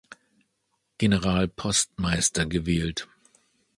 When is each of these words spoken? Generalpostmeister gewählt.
Generalpostmeister 0.97 2.47
gewählt. 2.47 3.07